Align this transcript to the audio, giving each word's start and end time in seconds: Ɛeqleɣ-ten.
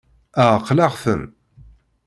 Ɛeqleɣ-ten. 0.53 1.21